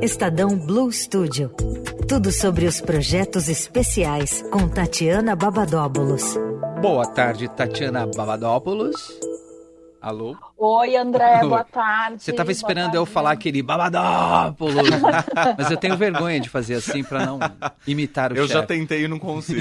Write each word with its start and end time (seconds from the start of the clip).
Estadão 0.00 0.58
Blue 0.58 0.90
Studio. 0.90 1.50
Tudo 2.08 2.32
sobre 2.32 2.66
os 2.66 2.80
projetos 2.80 3.48
especiais 3.48 4.42
com 4.50 4.68
Tatiana 4.68 5.36
Babadóbulos. 5.36 6.36
Boa 6.80 7.06
tarde, 7.06 7.48
Tatiana 7.48 8.06
Babadóbulos. 8.06 9.16
Alô? 10.00 10.36
Oi, 10.58 10.96
André, 10.96 11.36
Alô. 11.38 11.50
boa 11.50 11.62
tarde. 11.62 12.22
Você 12.24 12.32
estava 12.32 12.50
esperando 12.50 12.96
eu 12.96 13.06
falar 13.06 13.30
aquele 13.30 13.62
Babadóbulos, 13.62 14.90
mas 15.56 15.70
eu 15.70 15.76
tenho 15.76 15.96
vergonha 15.96 16.40
de 16.40 16.48
fazer 16.48 16.74
assim 16.74 17.04
para 17.04 17.24
não 17.24 17.38
imitar 17.86 18.32
o 18.32 18.36
Eu 18.36 18.48
chefe. 18.48 18.54
já 18.54 18.66
tentei 18.66 19.04
e 19.04 19.08
não 19.08 19.20
consigo. 19.20 19.60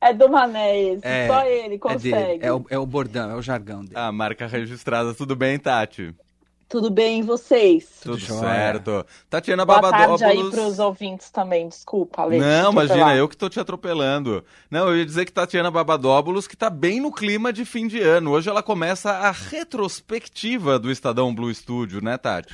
É 0.00 0.14
do 0.14 0.28
Mané 0.30 0.82
esse, 0.92 1.06
é, 1.06 1.26
só 1.26 1.44
ele 1.44 1.78
consegue. 1.78 2.42
É, 2.42 2.46
é, 2.46 2.52
o, 2.52 2.64
é 2.70 2.78
o 2.78 2.86
bordão, 2.86 3.30
é 3.30 3.34
o 3.34 3.42
jargão 3.42 3.80
dele. 3.84 3.96
A 3.98 4.10
marca 4.10 4.46
registrada, 4.46 5.12
tudo 5.12 5.36
bem, 5.36 5.58
Tati? 5.58 6.14
Tudo 6.68 6.90
bem, 6.90 7.20
e 7.20 7.22
vocês? 7.22 8.00
Tudo, 8.02 8.18
Tudo 8.18 8.40
certo. 8.40 9.06
Tatiana 9.30 9.64
Boa 9.64 9.80
Babadópolis... 9.80 10.20
tarde 10.20 10.38
aí 10.38 10.50
pros 10.50 10.80
ouvintes 10.80 11.30
também, 11.30 11.68
desculpa, 11.68 12.22
Alex. 12.22 12.44
Não, 12.44 12.72
imagina, 12.72 13.14
eu 13.14 13.28
que 13.28 13.36
tô 13.36 13.48
te 13.48 13.60
atropelando. 13.60 14.44
Não, 14.68 14.88
eu 14.88 14.96
ia 14.96 15.06
dizer 15.06 15.26
que 15.26 15.32
Tatiana 15.32 15.70
Babadóbulos, 15.70 16.48
que 16.48 16.56
tá 16.56 16.68
bem 16.68 17.00
no 17.00 17.12
clima 17.12 17.52
de 17.52 17.64
fim 17.64 17.86
de 17.86 18.00
ano. 18.00 18.32
Hoje 18.32 18.50
ela 18.50 18.64
começa 18.64 19.12
a 19.12 19.30
retrospectiva 19.30 20.76
do 20.76 20.90
Estadão 20.90 21.32
Blue 21.32 21.54
Studio, 21.54 22.02
né, 22.02 22.18
Tati? 22.18 22.52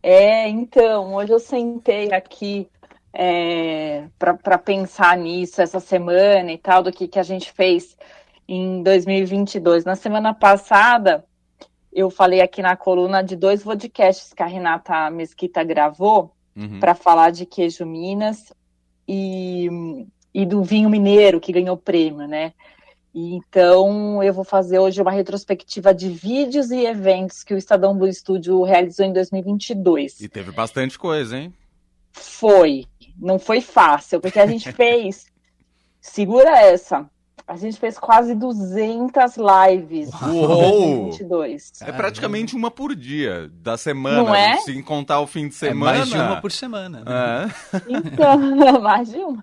É, 0.00 0.48
então, 0.48 1.14
hoje 1.14 1.32
eu 1.32 1.40
sentei 1.40 2.12
aqui 2.12 2.68
é, 3.12 4.04
para 4.16 4.58
pensar 4.58 5.16
nisso 5.16 5.60
essa 5.60 5.80
semana 5.80 6.52
e 6.52 6.58
tal, 6.58 6.84
do 6.84 6.92
que, 6.92 7.08
que 7.08 7.18
a 7.18 7.24
gente 7.24 7.50
fez 7.50 7.96
em 8.46 8.80
2022. 8.84 9.84
Na 9.84 9.96
semana 9.96 10.32
passada 10.32 11.24
eu 11.92 12.10
falei 12.10 12.40
aqui 12.40 12.62
na 12.62 12.76
coluna 12.76 13.22
de 13.22 13.36
dois 13.36 13.62
podcasts 13.62 14.32
que 14.32 14.42
a 14.42 14.46
Renata 14.46 15.10
Mesquita 15.10 15.64
gravou 15.64 16.32
uhum. 16.54 16.80
para 16.80 16.94
falar 16.94 17.30
de 17.30 17.46
queijo 17.46 17.86
Minas 17.86 18.52
e, 19.06 19.68
e 20.34 20.44
do 20.44 20.62
vinho 20.62 20.90
mineiro 20.90 21.40
que 21.40 21.52
ganhou 21.52 21.76
prêmio, 21.76 22.26
né? 22.26 22.52
E, 23.14 23.34
então 23.34 24.22
eu 24.22 24.34
vou 24.34 24.44
fazer 24.44 24.78
hoje 24.78 25.00
uma 25.00 25.10
retrospectiva 25.10 25.94
de 25.94 26.10
vídeos 26.10 26.70
e 26.70 26.84
eventos 26.84 27.42
que 27.42 27.54
o 27.54 27.58
Estadão 27.58 27.96
Blue 27.96 28.12
Studio 28.12 28.62
realizou 28.62 29.06
em 29.06 29.12
2022. 29.12 30.20
E 30.20 30.28
teve 30.28 30.52
bastante 30.52 30.98
coisa, 30.98 31.38
hein? 31.38 31.54
Foi, 32.12 32.84
não 33.16 33.38
foi 33.38 33.60
fácil, 33.60 34.20
porque 34.20 34.38
a 34.38 34.46
gente 34.46 34.70
fez. 34.72 35.26
Segura 36.00 36.50
essa 36.60 37.08
a 37.46 37.56
gente 37.56 37.78
fez 37.78 37.98
quase 37.98 38.34
200 38.34 39.36
lives 39.36 40.10
Uou! 40.22 41.04
2022. 41.04 41.72
É 41.82 41.92
praticamente 41.92 42.54
uma 42.54 42.70
por 42.70 42.94
dia 42.94 43.50
da 43.54 43.76
semana. 43.76 44.22
Não 44.22 44.34
é? 44.34 44.56
Se 44.58 44.82
contar 44.82 45.20
o 45.20 45.26
fim 45.26 45.48
de 45.48 45.54
semana. 45.54 45.92
É 45.92 45.98
mais 45.98 46.08
de 46.10 46.16
uma 46.16 46.40
por 46.40 46.52
semana. 46.52 47.02
Né? 47.04 47.12
É. 47.12 47.78
Então, 47.88 48.80
mais 48.80 49.10
de 49.10 49.18
uma. 49.18 49.42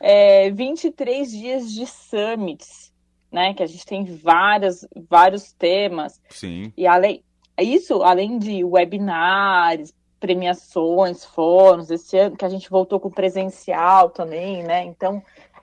É, 0.00 0.50
23 0.50 1.30
dias 1.30 1.72
de 1.72 1.86
summits, 1.86 2.92
né? 3.30 3.54
Que 3.54 3.62
a 3.62 3.66
gente 3.66 3.84
tem 3.84 4.04
várias, 4.04 4.86
vários 5.08 5.52
temas. 5.52 6.20
Sim. 6.30 6.72
E 6.76 6.86
além 6.86 7.22
isso, 7.60 8.02
além 8.02 8.38
de 8.38 8.64
webinars, 8.64 9.92
premiações, 10.18 11.24
fóruns, 11.24 11.90
esse 11.90 12.16
ano 12.16 12.36
que 12.36 12.44
a 12.44 12.48
gente 12.48 12.70
voltou 12.70 13.00
com 13.00 13.10
presencial 13.10 14.08
também, 14.08 14.62
né? 14.62 14.84
Então, 14.84 15.22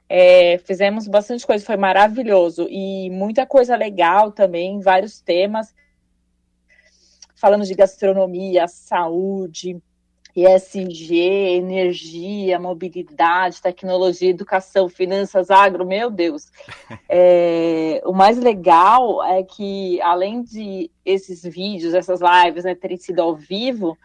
é, 0.09 0.57
fizemos 0.65 1.07
bastante 1.07 1.45
coisa, 1.45 1.63
foi 1.63 1.77
maravilhoso. 1.77 2.67
E 2.67 3.11
muita 3.11 3.45
coisa 3.45 3.75
legal 3.75 4.31
também, 4.31 4.81
vários 4.81 5.21
temas. 5.21 5.73
Falamos 7.35 7.67
de 7.67 7.75
gastronomia, 7.75 8.67
saúde, 8.67 9.79
ESG, 10.35 11.15
energia, 11.15 12.59
mobilidade, 12.59 13.61
tecnologia, 13.61 14.29
educação, 14.29 14.89
finanças, 14.89 15.51
agro, 15.51 15.85
meu 15.85 16.09
Deus. 16.09 16.51
É, 17.11 18.03
o 18.05 18.13
mais 18.13 18.37
legal 18.37 19.23
é 19.23 19.41
que, 19.41 19.99
além 20.01 20.43
de 20.43 20.91
esses 21.03 21.41
vídeos, 21.41 21.95
essas 21.95 22.19
lives 22.21 22.63
né, 22.63 22.75
terem 22.75 22.97
sido 22.97 23.19
ao 23.19 23.35
vivo, 23.35 23.97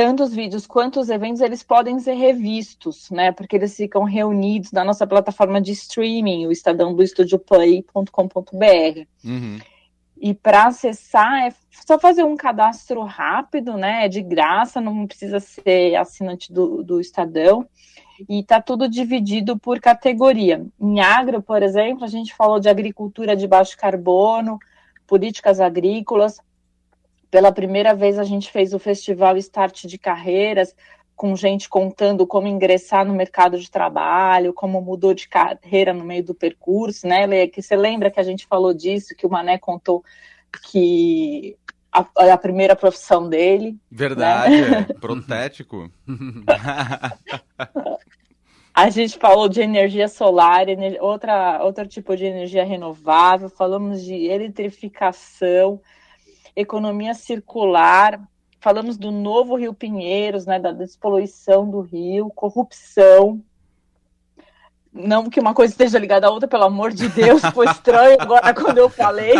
tanto 0.00 0.22
os 0.22 0.34
vídeos 0.34 0.66
quanto 0.66 0.98
os 0.98 1.10
eventos, 1.10 1.42
eles 1.42 1.62
podem 1.62 2.00
ser 2.00 2.14
revistos, 2.14 3.10
né? 3.10 3.32
Porque 3.32 3.54
eles 3.54 3.76
ficam 3.76 4.02
reunidos 4.02 4.72
na 4.72 4.82
nossa 4.82 5.06
plataforma 5.06 5.60
de 5.60 5.72
streaming, 5.72 6.46
o 6.46 6.52
Estadão 6.52 6.94
do 6.94 7.02
estudioplay.com.br. 7.02 9.06
Uhum. 9.22 9.58
E 10.18 10.32
para 10.32 10.68
acessar 10.68 11.46
é 11.46 11.52
só 11.86 11.98
fazer 11.98 12.24
um 12.24 12.34
cadastro 12.34 13.02
rápido, 13.02 13.76
né? 13.76 14.06
É 14.06 14.08
de 14.08 14.22
graça, 14.22 14.80
não 14.80 15.06
precisa 15.06 15.38
ser 15.38 15.94
assinante 15.96 16.50
do, 16.50 16.82
do 16.82 16.98
Estadão. 16.98 17.68
E 18.26 18.42
tá 18.42 18.58
tudo 18.58 18.88
dividido 18.88 19.58
por 19.58 19.80
categoria. 19.80 20.64
Em 20.80 21.00
agro, 21.00 21.42
por 21.42 21.62
exemplo, 21.62 22.04
a 22.04 22.08
gente 22.08 22.34
falou 22.34 22.58
de 22.58 22.70
agricultura 22.70 23.36
de 23.36 23.46
baixo 23.46 23.76
carbono, 23.76 24.58
políticas 25.06 25.60
agrícolas, 25.60 26.40
pela 27.30 27.52
primeira 27.52 27.94
vez 27.94 28.18
a 28.18 28.24
gente 28.24 28.50
fez 28.50 28.74
o 28.74 28.78
festival 28.78 29.36
Start 29.36 29.84
de 29.84 29.98
Carreiras, 29.98 30.74
com 31.14 31.36
gente 31.36 31.68
contando 31.68 32.26
como 32.26 32.48
ingressar 32.48 33.04
no 33.04 33.12
mercado 33.14 33.58
de 33.58 33.70
trabalho, 33.70 34.54
como 34.54 34.80
mudou 34.80 35.12
de 35.12 35.28
carreira 35.28 35.92
no 35.92 36.02
meio 36.04 36.24
do 36.24 36.34
percurso, 36.34 37.06
né, 37.06 37.26
Leia? 37.26 37.46
Que 37.46 37.60
você 37.60 37.76
lembra 37.76 38.10
que 38.10 38.18
a 38.18 38.22
gente 38.22 38.46
falou 38.46 38.72
disso, 38.72 39.14
que 39.14 39.26
o 39.26 39.30
Mané 39.30 39.58
contou 39.58 40.02
que 40.70 41.56
a, 41.92 42.06
a 42.32 42.38
primeira 42.38 42.74
profissão 42.74 43.28
dele. 43.28 43.76
Verdade, 43.90 44.62
né? 44.62 44.86
é. 44.88 44.92
protético. 44.98 45.90
A 48.72 48.88
gente 48.88 49.18
falou 49.18 49.48
de 49.48 49.60
energia 49.60 50.08
solar, 50.08 50.66
outra, 51.00 51.62
outro 51.62 51.86
tipo 51.86 52.16
de 52.16 52.24
energia 52.24 52.64
renovável, 52.64 53.50
falamos 53.50 54.02
de 54.02 54.14
eletrificação, 54.26 55.80
economia 56.60 57.14
circular, 57.14 58.20
falamos 58.60 58.96
do 58.96 59.10
novo 59.10 59.56
Rio 59.56 59.74
Pinheiros, 59.74 60.46
né, 60.46 60.58
da 60.58 60.72
despoluição 60.72 61.68
do 61.68 61.80
rio, 61.80 62.30
corrupção. 62.30 63.42
Não 64.92 65.30
que 65.30 65.38
uma 65.38 65.54
coisa 65.54 65.72
esteja 65.72 65.98
ligada 65.98 66.26
à 66.26 66.30
outra, 66.30 66.48
pelo 66.48 66.64
amor 66.64 66.92
de 66.92 67.08
Deus, 67.08 67.40
foi 67.54 67.66
estranho 67.70 68.16
agora 68.20 68.52
quando 68.52 68.78
eu 68.78 68.88
falei. 68.88 69.34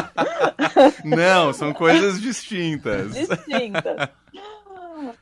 Não, 1.04 1.52
são 1.52 1.72
coisas 1.72 2.20
distintas. 2.20 3.12
Distintas. 3.12 4.08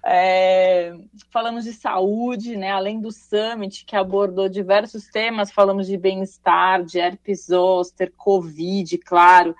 É, 0.04 0.94
falamos 1.30 1.64
de 1.64 1.72
saúde, 1.72 2.56
né? 2.56 2.70
Além 2.70 3.00
do 3.00 3.10
summit 3.10 3.84
que 3.84 3.96
abordou 3.96 4.48
diversos 4.48 5.06
temas, 5.06 5.50
falamos 5.50 5.86
de 5.86 5.96
bem-estar, 5.96 6.84
de 6.84 6.98
herpes 6.98 7.46
zoster, 7.46 8.12
covid, 8.16 8.98
claro, 8.98 9.54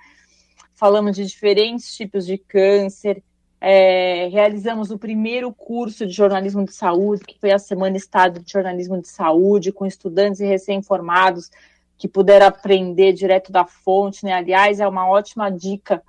falamos 0.79 1.17
de 1.17 1.25
diferentes 1.25 1.93
tipos 1.93 2.25
de 2.25 2.37
câncer, 2.37 3.21
é, 3.61 4.29
realizamos 4.31 4.89
o 4.89 4.97
primeiro 4.97 5.53
curso 5.53 6.05
de 6.05 6.13
jornalismo 6.13 6.63
de 6.63 6.73
saúde, 6.73 7.25
que 7.25 7.37
foi 7.37 7.51
a 7.51 7.59
Semana 7.59 7.97
Estado 7.97 8.39
de 8.39 8.49
Jornalismo 8.49 9.01
de 9.01 9.09
Saúde, 9.09 9.73
com 9.73 9.85
estudantes 9.85 10.39
e 10.39 10.45
recém-formados 10.45 11.49
que 11.97 12.07
puderam 12.07 12.47
aprender 12.47 13.11
direto 13.11 13.51
da 13.51 13.65
fonte. 13.65 14.23
Né? 14.23 14.31
Aliás, 14.31 14.79
é 14.79 14.87
uma 14.87 15.09
ótima 15.09 15.51
dica 15.51 16.01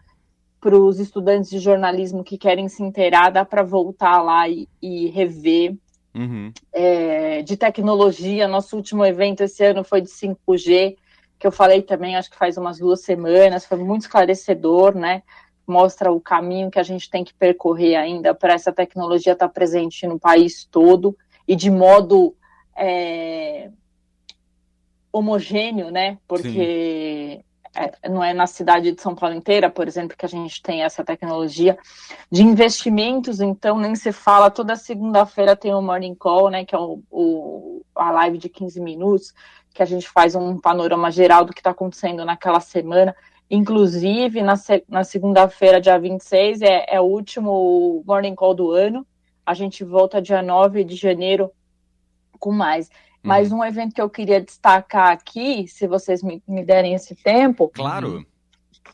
para 0.60 0.76
os 0.76 1.00
estudantes 1.00 1.50
de 1.50 1.58
jornalismo 1.58 2.22
que 2.22 2.38
querem 2.38 2.68
se 2.68 2.82
inteirar, 2.82 3.30
dá 3.30 3.44
para 3.44 3.64
voltar 3.64 4.22
lá 4.22 4.48
e, 4.48 4.68
e 4.80 5.08
rever. 5.08 5.74
Uhum. 6.14 6.52
É, 6.72 7.42
de 7.42 7.56
tecnologia, 7.56 8.46
nosso 8.46 8.76
último 8.76 9.04
evento 9.04 9.42
esse 9.42 9.64
ano 9.64 9.82
foi 9.82 10.00
de 10.00 10.08
5G, 10.08 10.96
que 11.40 11.46
eu 11.46 11.50
falei 11.50 11.80
também, 11.80 12.16
acho 12.16 12.30
que 12.30 12.36
faz 12.36 12.58
umas 12.58 12.78
duas 12.78 13.00
semanas, 13.00 13.64
foi 13.64 13.78
muito 13.78 14.02
esclarecedor, 14.02 14.94
né? 14.94 15.22
Mostra 15.66 16.12
o 16.12 16.20
caminho 16.20 16.70
que 16.70 16.78
a 16.78 16.82
gente 16.82 17.08
tem 17.08 17.24
que 17.24 17.32
percorrer 17.32 17.96
ainda 17.96 18.34
para 18.34 18.52
essa 18.52 18.70
tecnologia 18.70 19.32
estar 19.32 19.48
tá 19.48 19.52
presente 19.52 20.06
no 20.06 20.20
país 20.20 20.66
todo 20.70 21.16
e 21.48 21.56
de 21.56 21.70
modo 21.70 22.36
é, 22.76 23.70
homogêneo, 25.10 25.90
né? 25.90 26.18
Porque 26.28 27.42
é, 27.74 28.08
não 28.10 28.22
é 28.22 28.34
na 28.34 28.46
cidade 28.46 28.92
de 28.92 29.00
São 29.00 29.14
Paulo 29.14 29.34
inteira, 29.34 29.70
por 29.70 29.88
exemplo, 29.88 30.18
que 30.18 30.26
a 30.26 30.28
gente 30.28 30.60
tem 30.60 30.82
essa 30.82 31.02
tecnologia 31.02 31.78
de 32.30 32.42
investimentos, 32.42 33.40
então 33.40 33.78
nem 33.78 33.94
se 33.94 34.12
fala, 34.12 34.50
toda 34.50 34.76
segunda-feira 34.76 35.56
tem 35.56 35.72
o 35.72 35.80
Morning 35.80 36.14
Call, 36.14 36.50
né, 36.50 36.66
que 36.66 36.74
é 36.74 36.78
o, 36.78 37.02
o, 37.10 37.79
a 38.08 38.10
live 38.10 38.38
de 38.38 38.48
15 38.48 38.80
minutos, 38.80 39.32
que 39.74 39.82
a 39.82 39.86
gente 39.86 40.08
faz 40.08 40.34
um 40.34 40.58
panorama 40.58 41.10
geral 41.10 41.44
do 41.44 41.52
que 41.52 41.60
está 41.60 41.70
acontecendo 41.70 42.24
naquela 42.24 42.60
semana. 42.60 43.14
Inclusive, 43.50 44.42
na, 44.42 44.54
na 44.88 45.04
segunda-feira, 45.04 45.80
dia 45.80 45.98
26, 45.98 46.62
é, 46.62 46.86
é 46.88 47.00
o 47.00 47.04
último 47.04 48.02
Morning 48.06 48.34
Call 48.34 48.54
do 48.54 48.70
ano. 48.70 49.06
A 49.44 49.54
gente 49.54 49.82
volta 49.82 50.22
dia 50.22 50.42
9 50.42 50.84
de 50.84 50.94
janeiro 50.94 51.50
com 52.38 52.52
mais. 52.52 52.86
Uhum. 52.86 52.92
Mas 53.24 53.52
um 53.52 53.64
evento 53.64 53.94
que 53.94 54.00
eu 54.00 54.08
queria 54.08 54.40
destacar 54.40 55.08
aqui, 55.12 55.66
se 55.66 55.86
vocês 55.86 56.22
me, 56.22 56.42
me 56.46 56.64
derem 56.64 56.94
esse 56.94 57.14
tempo. 57.14 57.68
Claro. 57.74 58.24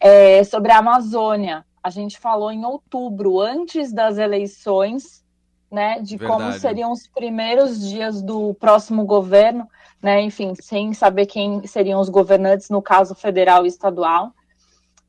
É 0.00 0.42
sobre 0.44 0.72
a 0.72 0.78
Amazônia. 0.78 1.64
a 1.82 1.90
gente 1.90 2.18
falou 2.18 2.50
em 2.50 2.64
outubro, 2.64 3.40
antes 3.40 3.92
das 3.92 4.18
eleições, 4.18 5.24
né, 5.70 6.00
de 6.00 6.16
Verdade. 6.16 6.42
como 6.42 6.52
seriam 6.52 6.92
os 6.92 7.06
primeiros 7.06 7.80
dias 7.88 8.22
do 8.22 8.54
próximo 8.54 9.04
governo, 9.04 9.68
né, 10.02 10.20
enfim, 10.22 10.54
sem 10.60 10.92
saber 10.94 11.26
quem 11.26 11.66
seriam 11.66 12.00
os 12.00 12.08
governantes, 12.08 12.70
no 12.70 12.80
caso 12.80 13.14
federal 13.14 13.64
e 13.64 13.68
estadual. 13.68 14.32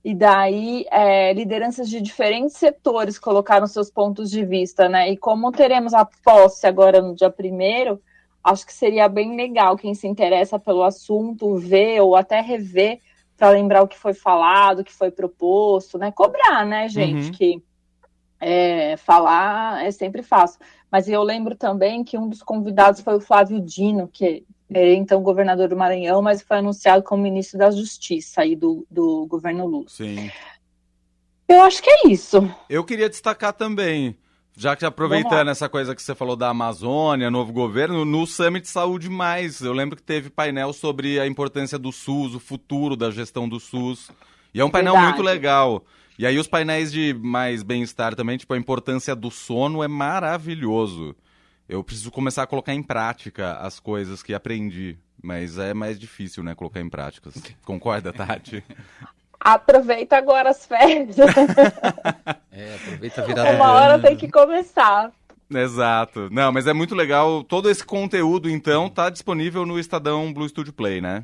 E 0.04 0.14
daí, 0.14 0.86
é, 0.90 1.34
lideranças 1.34 1.90
de 1.90 2.00
diferentes 2.00 2.56
setores 2.56 3.20
colocaram 3.20 3.68
seus 3.68 3.92
pontos 3.92 4.30
de 4.30 4.46
vista, 4.46 4.88
né? 4.88 5.12
E 5.12 5.18
como 5.18 5.52
teremos 5.52 5.94
a 5.94 6.06
posse 6.06 6.66
agora 6.66 7.02
no 7.02 7.14
dia 7.14 7.30
primeiro, 7.30 8.02
acho 8.42 8.66
que 8.66 8.74
seria 8.74 9.10
bem 9.10 9.36
legal 9.36 9.76
quem 9.76 9.94
se 9.94 10.08
interessa 10.08 10.58
pelo 10.58 10.84
assunto 10.84 11.58
ver 11.58 12.00
ou 12.00 12.16
até 12.16 12.40
rever 12.40 13.00
para 13.36 13.50
lembrar 13.50 13.84
o 13.84 13.88
que 13.88 13.98
foi 13.98 14.14
falado, 14.14 14.80
o 14.80 14.84
que 14.84 14.94
foi 14.94 15.12
proposto, 15.12 15.98
né? 15.98 16.12
Cobrar, 16.12 16.66
né, 16.66 16.88
gente? 16.88 17.28
Uhum. 17.28 17.32
Que 17.32 17.64
é, 18.40 18.98
falar 18.98 19.86
é 19.86 19.92
sempre 19.92 20.22
fácil. 20.24 20.60
Mas 20.92 21.08
eu 21.08 21.22
lembro 21.24 21.56
também 21.56 22.04
que 22.04 22.18
um 22.18 22.30
dos 22.30 22.42
convidados 22.42 23.02
foi 23.02 23.16
o 23.16 23.22
Flávio 23.22 23.60
Dino, 23.60 24.08
que 24.08 24.46
é 24.74 24.94
então 24.94 25.22
governador 25.22 25.70
do 25.70 25.78
Maranhão, 25.78 26.22
mas 26.22 26.42
foi 26.42 26.58
anunciado 26.58 27.04
como 27.04 27.24
ministro 27.24 27.58
da 27.58 27.72
Justiça 27.72 28.42
aí 28.42 28.56
do, 28.56 28.86
do 28.90 29.26
governo 29.28 29.66
Lula. 29.66 29.86
Sim. 29.88 30.30
Eu 31.48 31.62
acho 31.62 31.82
que 31.82 31.90
é 31.90 32.08
isso. 32.10 32.54
Eu 32.70 32.84
queria 32.84 33.10
destacar 33.10 33.54
também, 33.54 34.18
já 34.56 34.76
que 34.76 34.86
aproveitando 34.86 35.50
essa 35.50 35.70
coisa 35.70 35.96
que 35.96 36.02
você 36.02 36.14
falou 36.14 36.36
da 36.36 36.50
Amazônia, 36.50 37.32
novo 37.32 37.54
governo, 37.54 38.04
no 38.04 38.28
Summit 38.28 38.68
Saúde 38.68 39.10
Mais, 39.10 39.62
eu 39.62 39.72
lembro 39.72 39.96
que 39.96 40.04
teve 40.04 40.30
painel 40.30 40.74
sobre 40.74 41.20
a 41.20 41.26
importância 41.26 41.80
do 41.80 41.92
SUS, 41.92 42.36
o 42.36 42.40
futuro 42.40 42.98
da 42.98 43.10
gestão 43.10 43.48
do 43.48 43.62
SUS. 43.62 44.12
E 44.54 44.60
é 44.60 44.66
um 44.66 44.70
painel 44.70 44.94
Verdade. 44.94 45.14
muito 45.14 45.26
legal. 45.26 45.86
E 46.18 46.26
aí 46.26 46.40
os 46.40 46.48
painéis 46.48 46.92
de 46.92 47.14
mais 47.14 47.62
bem-estar 47.62 48.16
também, 48.16 48.38
tipo, 48.38 48.54
a 48.54 48.58
importância 48.58 49.16
do 49.16 49.30
sono 49.30 49.84
é 49.84 49.88
maravilhoso. 49.88 51.16
Eu 51.70 51.84
preciso 51.84 52.10
começar 52.10 52.44
a 52.44 52.48
colocar 52.48 52.74
em 52.74 52.82
prática 52.82 53.54
as 53.58 53.80
coisas 53.80 54.24
que 54.24 54.34
aprendi. 54.34 54.98
Mas 55.22 55.58
é 55.58 55.74
mais 55.74 56.00
difícil, 56.00 56.44
né, 56.44 56.56
colocar 56.56 56.80
em 56.80 56.90
práticas. 56.90 57.36
Concorda, 57.66 58.14
Tati? 58.14 58.64
Aproveita 59.40 60.18
agora 60.18 60.50
as 60.50 60.66
férias. 60.66 61.16
É, 62.60 62.74
aproveita 62.74 63.22
a 63.22 63.26
virada 63.26 63.52
do 63.52 63.56
Uma 63.58 63.72
hora 63.72 64.00
tem 64.00 64.18
que 64.18 64.28
começar. 64.32 65.12
Exato. 65.48 66.28
Não, 66.32 66.52
mas 66.52 66.66
é 66.66 66.74
muito 66.74 66.96
legal. 66.96 67.44
Todo 67.44 67.70
esse 67.70 67.86
conteúdo, 67.86 68.50
então, 68.50 68.90
tá 68.90 69.12
disponível 69.12 69.64
no 69.64 69.78
Estadão 69.78 70.34
Blue 70.34 70.50
Studio 70.50 70.74
Play, 70.74 71.00
né? 71.00 71.24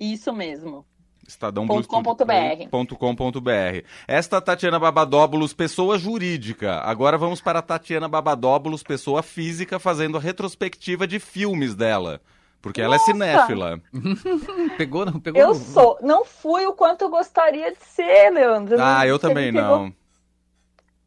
Isso 0.00 0.32
mesmo. 0.32 0.86
Estadão 1.30 1.66
Ponto 1.66 1.88
com 1.88 2.02
ponto 2.02 2.24
BR. 2.24 2.68
.com.br. 2.98 3.84
Esta 4.06 4.40
Tatiana 4.40 4.78
Babadóbulos, 4.78 5.52
pessoa 5.52 5.98
jurídica. 5.98 6.80
Agora 6.80 7.16
vamos 7.16 7.40
para 7.40 7.60
a 7.60 7.62
Tatiana 7.62 8.08
Babadóbulos, 8.08 8.82
pessoa 8.82 9.22
física, 9.22 9.78
fazendo 9.78 10.16
a 10.16 10.20
retrospectiva 10.20 11.06
de 11.06 11.18
filmes 11.20 11.74
dela. 11.74 12.20
Porque 12.60 12.82
ela 12.82 12.96
é 12.96 12.98
Nossa! 12.98 13.12
cinéfila. 13.12 13.80
Pegou, 14.76 15.06
não 15.06 15.18
pegou? 15.18 15.40
Eu 15.40 15.54
sou. 15.54 15.98
Não 16.02 16.24
fui 16.24 16.66
o 16.66 16.74
quanto 16.74 17.02
eu 17.02 17.08
gostaria 17.08 17.72
de 17.72 17.82
ser, 17.82 18.30
Leandro. 18.30 18.76
Ah, 18.78 19.06
eu 19.06 19.18
Você 19.18 19.28
também 19.28 19.50
não. 19.50 19.92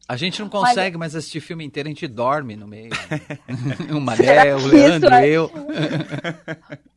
A 0.06 0.16
gente 0.16 0.40
não 0.40 0.48
consegue 0.50 0.98
mais 0.98 1.16
assistir 1.16 1.40
filme 1.40 1.64
inteiro, 1.64 1.88
a 1.88 1.90
gente 1.90 2.06
dorme 2.06 2.56
no 2.56 2.66
meio. 2.68 2.90
o 3.90 4.00
Mané, 4.00 4.54
o 4.54 4.66
Leandro, 4.66 5.08
isso 5.08 5.14
é- 5.14 5.28
eu. 5.28 5.50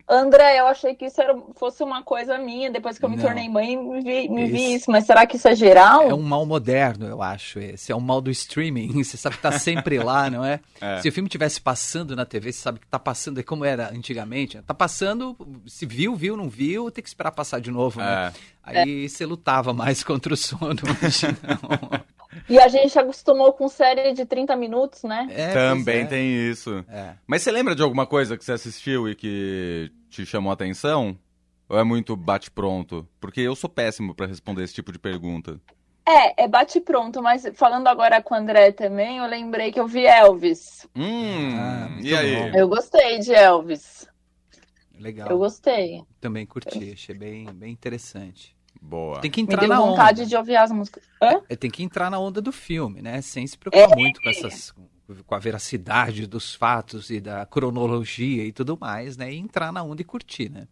André, 0.10 0.58
eu 0.60 0.68
achei 0.68 0.96
que 0.96 1.06
isso 1.06 1.22
era, 1.22 1.38
fosse 1.56 1.84
uma 1.84 2.02
coisa 2.02 2.38
minha. 2.38 2.72
Depois 2.72 2.98
que 2.98 3.04
eu 3.04 3.10
me 3.10 3.18
Não. 3.18 3.24
tornei 3.26 3.50
mãe, 3.50 3.76
me 3.76 4.02
vi, 4.02 4.30
me 4.30 4.46
vi 4.46 4.56
Esse- 4.58 4.76
isso. 4.76 4.92
Mas 4.92 5.06
será 5.06 5.26
que 5.26 5.36
isso 5.36 5.48
é 5.50 5.56
geral? 5.56 6.10
É 6.10 6.14
um 6.14 6.22
mal 6.22 6.46
moderno, 6.46 7.06
eu 7.08 7.22
acho. 7.22 7.60
Esse 7.60 7.92
é 7.92 7.96
um 7.96 8.00
mal 8.00 8.22
do 8.22 8.32
streaming. 8.32 8.92
Você 9.04 9.18
sabe 9.18 9.36
que 9.36 9.42
tá 9.42 9.52
sempre 9.60 10.00
lá, 10.00 10.30
não 10.30 10.46
é? 10.46 10.62
É. 10.80 11.02
Se 11.02 11.10
o 11.10 11.12
filme 11.12 11.28
tivesse 11.28 11.60
passando 11.60 12.16
na 12.16 12.26
TV, 12.26 12.54
você 12.54 12.62
sabe 12.62 12.80
que 12.80 12.88
tá 12.88 12.98
passando, 13.00 13.40
é 13.40 13.44
como 13.44 13.66
era 13.66 13.90
antigamente. 13.94 14.62
Tá 14.66 14.74
passando, 14.74 15.36
se 15.66 15.86
viu, 15.86 16.16
viu, 16.16 16.38
não 16.38 16.48
viu, 16.50 16.90
tem 16.90 17.02
que 17.04 17.10
esperar 17.10 17.32
passar 17.32 17.60
de 17.60 17.70
novo, 17.72 18.00
né? 18.00 18.32
É. 18.66 18.80
Aí 18.82 19.10
você 19.10 19.26
lutava 19.26 19.74
mais 19.74 20.04
contra 20.06 20.34
o 20.34 20.38
sono. 20.38 20.76
Hoje 21.04 21.28
não. 21.44 22.00
E 22.50 22.58
a 22.60 22.68
gente 22.68 22.98
acostumou 22.98 23.52
com 23.54 23.68
série 23.68 24.14
de 24.14 24.26
30 24.26 24.56
minutos, 24.56 25.04
né? 25.04 25.28
É, 25.32 25.54
Também 25.54 26.02
é. 26.02 26.06
tem 26.06 26.50
isso. 26.50 26.84
É. 26.88 27.16
Mas 27.28 27.42
você 27.42 27.52
lembra 27.52 27.76
de 27.76 27.82
alguma 27.84 28.06
coisa 28.06 28.38
que 28.38 28.46
você 28.46 28.54
assistiu 28.54 29.10
e 29.10 29.16
que 29.16 29.92
te 30.10 30.26
chamou 30.26 30.50
a 30.50 30.54
atenção? 30.54 31.18
Ou 31.68 31.78
é 31.78 31.84
muito 31.84 32.16
bate-pronto? 32.16 33.06
Porque 33.20 33.42
eu 33.42 33.56
sou 33.56 33.70
péssimo 33.70 34.16
pra 34.16 34.26
responder 34.26 34.64
esse 34.64 34.74
tipo 34.74 34.92
de 34.94 35.00
pergunta. 35.00 35.60
É, 36.08 36.46
é 36.46 36.48
bate 36.48 36.80
pronto, 36.80 37.22
mas 37.22 37.46
falando 37.54 37.88
agora 37.88 38.22
com 38.22 38.34
o 38.34 38.38
André 38.38 38.72
também, 38.72 39.18
eu 39.18 39.26
lembrei 39.26 39.74
que 39.74 39.80
eu 39.80 39.86
vi 39.86 40.06
Elvis. 40.06 40.88
Hum, 40.96 41.54
Ah, 41.58 41.90
e 42.02 42.16
aí? 42.16 42.36
bom. 42.52 42.58
Eu 42.58 42.70
gostei 42.70 43.20
de 43.20 43.34
Elvis. 43.34 44.08
Legal. 44.98 45.30
Eu 45.30 45.38
gostei. 45.38 46.02
Também 46.22 46.46
curti, 46.46 46.94
achei 46.94 47.14
bem, 47.14 47.46
bem 47.54 47.74
interessante. 47.74 48.56
Boa. 48.82 49.20
Tem 49.22 49.30
que 49.32 49.42
Me 49.42 49.48
entrar 49.48 49.60
deu 49.62 49.70
na 49.70 49.80
vontade 49.80 50.22
onda. 50.22 50.30
de 50.30 50.36
ouvir 50.36 50.56
as 50.56 50.72
músicas. 50.72 51.04
Hã? 51.22 51.42
É, 51.50 51.56
tem 51.56 51.70
que 51.70 51.84
entrar 51.84 52.10
na 52.10 52.20
onda 52.20 52.42
do 52.42 52.52
filme, 52.52 53.02
né? 53.02 53.22
Sem 53.22 53.46
se 53.48 53.58
preocupar 53.58 53.92
É. 53.92 53.96
muito 53.96 54.22
com 54.22 54.30
essas 54.30 54.74
com 55.26 55.36
a 55.36 55.40
veracidade 55.40 56.28
dos 56.28 56.54
fatos 56.54 57.10
e 57.10 57.22
da 57.22 57.46
cronologia 57.46 58.44
e 58.44 58.52
tudo 58.52 58.78
mais, 58.80 59.16
né? 59.16 59.32
E 59.32 59.38
entrar 59.38 59.72
na 59.72 59.82
onda 59.82 60.02
e 60.02 60.06
curtir, 60.06 60.50
né? 60.50 60.68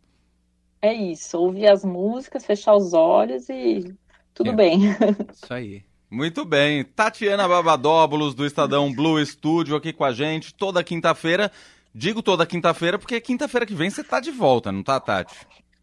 É 0.81 0.93
isso, 0.93 1.37
ouvir 1.37 1.67
as 1.67 1.85
músicas, 1.85 2.45
fechar 2.45 2.75
os 2.75 2.93
olhos 2.93 3.47
e 3.49 3.95
tudo 4.33 4.49
É. 4.51 4.53
bem. 4.53 4.79
Isso 5.33 5.53
aí. 5.53 5.83
Muito 6.11 6.43
bem. 6.45 6.83
Tatiana 6.83 7.47
Babadóbulos, 7.47 8.35
do 8.35 8.45
Estadão 8.45 8.93
Blue 8.93 9.25
Studio, 9.25 9.75
aqui 9.75 9.91
com 9.93 10.03
a 10.03 10.11
gente, 10.11 10.53
toda 10.53 10.83
quinta-feira. 10.83 11.51
Digo 11.93 12.21
toda 12.21 12.45
quinta-feira 12.45 12.99
porque 12.99 13.19
quinta-feira 13.21 13.65
que 13.65 13.73
vem 13.73 13.89
você 13.89 14.03
tá 14.03 14.19
de 14.19 14.31
volta, 14.31 14.69
não 14.71 14.83
tá, 14.83 14.99
Tati? 14.99 15.33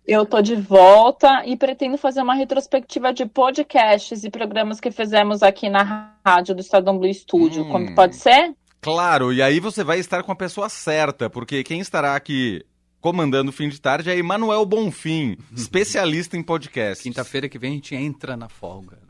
Eu 0.06 0.26
tô 0.26 0.43
de 0.43 0.56
volta 0.56 1.46
e 1.46 1.56
pretendo 1.56 1.96
fazer 1.96 2.22
uma 2.22 2.34
retrospectiva 2.34 3.12
de 3.12 3.25
podcasts 3.25 4.25
e 4.25 4.31
programas 4.31 4.81
que 4.81 4.90
fizemos 4.90 5.43
aqui 5.43 5.69
na 5.69 6.12
rádio 6.26 6.54
do 6.54 6.60
Estadão 6.60 6.99
Blue 6.99 7.12
Studio. 7.12 7.64
Hum. 7.64 7.70
Como 7.70 7.94
pode 7.94 8.16
ser? 8.16 8.54
Claro, 8.81 9.32
e 9.32 9.40
aí 9.40 9.60
você 9.60 9.84
vai 9.84 10.00
estar 10.00 10.25
com 10.25 10.32
a 10.32 10.37
pessoa 10.37 10.69
certa, 10.69 11.31
porque 11.31 11.62
quem 11.62 11.78
estará 11.78 12.16
aqui 12.16 12.64
comandando 13.00 13.50
o 13.50 13.52
fim 13.52 13.69
de 13.69 13.81
tarde 13.81 14.10
é 14.10 14.16
Emanuel 14.16 14.66
Bonfim, 14.66 15.37
especialista 15.56 16.37
em 16.37 16.43
podcast. 16.43 17.02
Quinta-feira 17.02 17.48
que 17.48 17.58
vem 17.58 17.72
a 17.72 17.75
gente 17.75 17.94
entra 17.94 18.37
na 18.37 18.48
folga? 18.48 19.01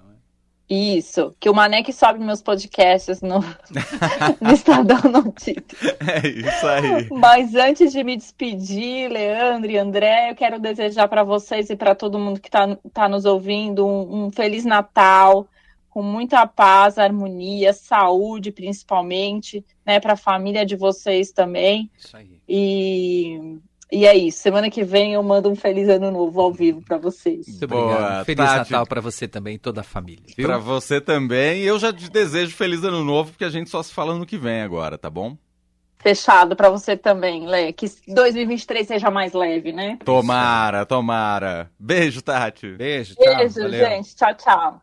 Isso, 0.69 1.35
que 1.39 1.51
o 1.51 1.55
Mané 1.55 1.83
que 1.83 1.93
sobe 1.93 2.19
meus 2.19 2.41
podcasts 2.41 3.21
no, 3.21 3.41
no 4.41 4.53
Estadão 4.53 5.11
Notícias. 5.11 5.65
É 6.01 6.27
isso 6.27 6.67
aí. 6.67 7.09
Mas 7.11 7.55
antes 7.55 7.93
de 7.93 8.03
me 8.03 8.17
despedir, 8.17 9.11
Leandro 9.11 9.71
e 9.71 9.77
André, 9.77 10.31
eu 10.31 10.35
quero 10.35 10.59
desejar 10.59 11.09
para 11.09 11.25
vocês 11.25 11.69
e 11.69 11.77
para 11.77 11.95
todo 11.95 12.19
mundo 12.19 12.41
que 12.41 12.49
está 12.49 12.77
tá 12.93 13.09
nos 13.09 13.25
ouvindo 13.25 13.87
um, 13.87 14.27
um 14.27 14.31
Feliz 14.31 14.65
Natal, 14.65 15.47
com 15.91 16.03
muita 16.03 16.47
paz, 16.47 16.99
harmonia, 16.99 17.75
saúde 17.75 18.51
principalmente, 18.51 19.63
né, 19.85 20.01
para 20.01 20.15
a 20.15 20.17
família 20.17 20.65
de 20.65 20.75
vocês 20.75 21.33
também. 21.33 21.91
Isso 21.99 22.17
aí. 22.17 22.41
E, 22.49 23.59
e 23.93 24.07
é 24.07 24.17
isso. 24.17 24.39
Semana 24.39 24.71
que 24.71 24.83
vem 24.83 25.13
eu 25.13 25.23
mando 25.23 25.51
um 25.51 25.55
Feliz 25.55 25.87
Ano 25.87 26.11
Novo 26.11 26.41
ao 26.41 26.51
vivo 26.51 26.81
para 26.83 26.97
vocês. 26.97 27.47
Muito 27.47 27.69
Boa, 27.69 27.83
obrigado. 27.83 28.25
Feliz 28.25 28.45
Tati. 28.45 28.73
Natal 28.73 28.87
pra 28.87 29.01
você 29.03 29.29
também, 29.29 29.59
toda 29.59 29.83
a 29.83 29.85
família. 29.85 30.25
Pra 30.35 30.57
você 30.57 30.99
também. 30.99 31.61
Eu 31.61 31.79
já 31.79 31.93
te 31.93 32.11
desejo 32.11 32.57
feliz 32.57 32.83
ano 32.83 33.05
novo, 33.05 33.33
porque 33.33 33.45
a 33.45 33.51
gente 33.51 33.69
só 33.69 33.83
se 33.83 33.93
fala 33.93 34.15
no 34.15 34.25
que 34.25 34.39
vem 34.39 34.63
agora, 34.63 34.97
tá 34.97 35.11
bom? 35.11 35.37
Fechado 35.99 36.57
para 36.57 36.71
você 36.71 36.97
também, 36.97 37.47
Lê. 37.47 37.73
Que 37.73 37.87
2023 38.09 38.89
seja 38.89 39.11
mais 39.11 39.35
leve, 39.35 39.73
né? 39.73 39.99
Tomara, 40.05 40.87
tomara. 40.87 41.71
Beijo, 41.79 42.23
Tati. 42.23 42.73
Beijo, 42.73 43.15
tchau. 43.15 43.37
Beijo, 43.37 43.61
valeu. 43.61 43.89
gente. 43.89 44.17
Tchau, 44.17 44.35
tchau. 44.35 44.81